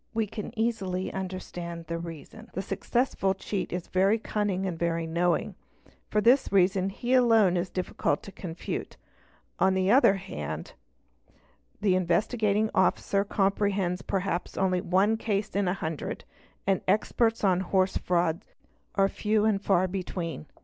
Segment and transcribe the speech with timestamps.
[0.15, 2.49] We can easily understand the reason.
[2.55, 5.53] 'The successful cheat is very ~ eunning and very knowing;
[6.09, 8.97] for this reason alone he is difficult to confute.
[9.59, 10.73] On the other hand
[11.81, 16.23] the Investigating Officer comprehends perhaps only one case in a hundred
[16.65, 18.55] and experts on horse frauds
[18.95, 20.47] are few and far between.